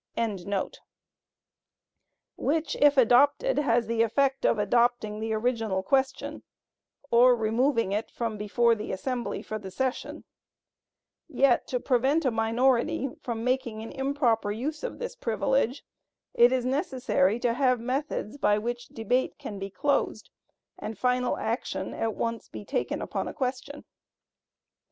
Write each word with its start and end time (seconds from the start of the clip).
]which, 2.35 2.75
if 2.77 2.97
adopted, 2.97 3.59
has 3.59 3.85
the 3.85 4.01
effect 4.01 4.47
of 4.47 4.57
adopting 4.57 5.19
the 5.19 5.31
original 5.31 5.83
question 5.83 6.41
or 7.11 7.35
removing 7.35 7.91
it 7.91 8.09
from 8.09 8.35
before 8.35 8.73
the 8.73 8.91
assembly 8.91 9.43
for 9.43 9.59
the 9.59 9.69
session,—yet, 9.69 11.67
to 11.67 11.79
prevent 11.79 12.25
a 12.25 12.31
minority 12.31 13.09
from 13.21 13.43
making 13.43 13.83
an 13.83 13.91
improper 13.91 14.49
use 14.51 14.83
of 14.83 14.97
this 14.97 15.15
privilege, 15.15 15.85
it 16.33 16.51
is 16.51 16.65
necessary 16.65 17.39
to 17.39 17.53
have 17.53 17.79
methods 17.79 18.39
by 18.39 18.57
which 18.57 18.87
debate 18.87 19.37
can 19.37 19.59
be 19.59 19.69
closed, 19.69 20.31
and 20.79 20.97
final 20.97 21.37
action 21.37 21.93
at 21.93 22.15
once 22.15 22.49
be 22.49 22.65
taken 22.65 23.03
upon 23.03 23.27
a 23.27 23.35
question. 23.35 23.85